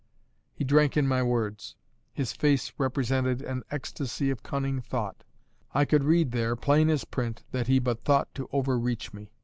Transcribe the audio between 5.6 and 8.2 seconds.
I could read there, plain as print, that he but